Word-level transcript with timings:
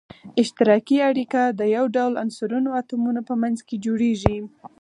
اشتراکي 0.41 0.97
اړیکه 1.09 1.41
د 1.59 1.61
یو 1.75 1.85
ډول 1.95 2.13
عنصرونو 2.23 2.69
اتومونو 2.81 3.21
په 3.29 3.33
منځ 3.41 3.57
کې 3.67 3.75
جوړیږی. 3.85 4.37